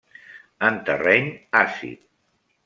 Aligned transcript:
En 0.69 0.79
terreny 0.87 1.29
àcid. 1.61 2.03